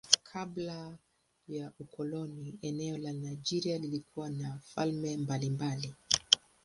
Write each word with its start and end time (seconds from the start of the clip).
Kabla 0.23 0.97
ya 1.47 1.71
ukoloni 1.79 2.55
eneo 2.61 2.97
la 2.97 3.11
Nigeria 3.13 3.77
lilikuwa 3.77 4.29
na 4.29 4.59
falme 4.63 5.17
mbalimbali. 5.17 5.93